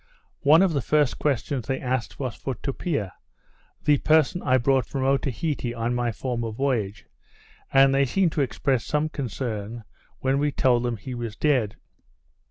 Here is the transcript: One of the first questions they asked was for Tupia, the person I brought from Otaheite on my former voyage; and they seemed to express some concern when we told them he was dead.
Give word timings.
One 0.41 0.63
of 0.63 0.73
the 0.73 0.81
first 0.81 1.19
questions 1.19 1.67
they 1.67 1.79
asked 1.79 2.17
was 2.19 2.33
for 2.33 2.55
Tupia, 2.55 3.13
the 3.83 3.99
person 3.99 4.41
I 4.41 4.57
brought 4.57 4.87
from 4.87 5.03
Otaheite 5.03 5.75
on 5.75 5.93
my 5.93 6.11
former 6.11 6.49
voyage; 6.49 7.05
and 7.71 7.93
they 7.93 8.05
seemed 8.05 8.31
to 8.31 8.41
express 8.41 8.83
some 8.83 9.09
concern 9.09 9.83
when 10.17 10.39
we 10.39 10.51
told 10.51 10.81
them 10.81 10.97
he 10.97 11.13
was 11.13 11.35
dead. 11.35 11.75